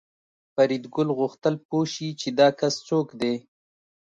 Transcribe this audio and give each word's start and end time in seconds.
فریدګل 0.53 1.09
غوښتل 1.17 1.55
پوه 1.67 1.85
شي 1.93 2.07
چې 2.21 2.29
دا 2.39 2.47
کس 2.59 2.73
څوک 2.89 3.07
دی 3.21 3.33